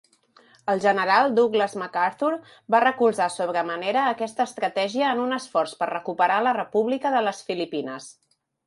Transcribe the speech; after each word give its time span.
El 0.71 0.79
General 0.85 1.35
Douglas 1.39 1.75
MacArthur 1.81 2.31
va 2.77 2.81
recolzar 2.85 3.29
sobre 3.35 3.65
manera 3.69 4.07
aquesta 4.15 4.49
estratègia 4.53 5.13
en 5.15 5.25
un 5.29 5.39
esforç 5.41 5.79
per 5.83 5.93
recuperar 5.95 6.45
la 6.49 6.57
República 6.63 7.15
de 7.21 7.27
les 7.31 7.47
Filipines. 7.53 8.13